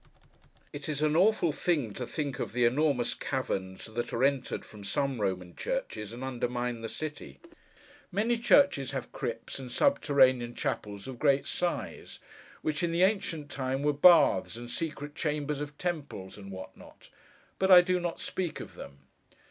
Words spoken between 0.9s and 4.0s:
an awful thing to think of the enormous caverns